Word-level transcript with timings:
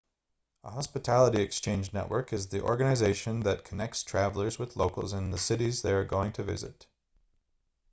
a 0.63 0.71
hospitality 0.71 1.43
exchange 1.43 1.93
network 1.93 2.33
is 2.33 2.47
the 2.47 2.63
organization 2.63 3.41
that 3.41 3.63
connects 3.63 4.01
travelers 4.01 4.57
with 4.57 4.75
locals 4.75 5.13
in 5.13 5.29
the 5.29 5.37
cities 5.37 5.83
they 5.83 5.93
are 5.93 6.03
going 6.05 6.31
to 6.33 6.41
visit 6.41 6.87